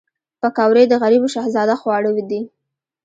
پکورې 0.41 0.83
د 0.87 0.93
غریبو 1.01 1.27
شهزاده 1.35 1.75
خواړه 1.81 2.11
دي 2.29 2.41